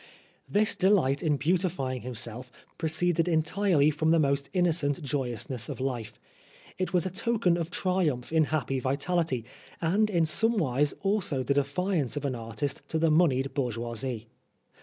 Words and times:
This 0.49 0.73
delight 0.75 1.21
in 1.21 1.37
beautifying 1.37 2.01
himself 2.01 2.51
proceeded 2.79 3.27
entirely 3.27 3.91
from 3.91 4.09
the 4.09 4.17
most 4.17 4.49
innocent 4.51 5.03
joyousness 5.03 5.69
of 5.69 5.79
life. 5.79 6.19
It 6.79 6.91
was 6.91 7.05
a 7.05 7.11
token 7.11 7.55
of 7.55 7.69
triumph 7.69 8.33
in 8.33 8.45
happy 8.45 8.79
vitality, 8.79 9.45
and 9.79 10.09
in 10.09 10.25
somewise 10.25 10.95
also 11.03 11.43
the 11.43 11.53
defiance 11.53 12.17
of 12.17 12.25
an 12.25 12.33
artist 12.33 12.81
to 12.87 12.97
the 12.97 13.11
moneyed 13.11 13.53
bourgeoisie. 13.53 14.25